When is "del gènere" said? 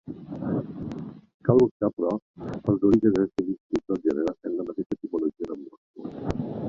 3.93-4.35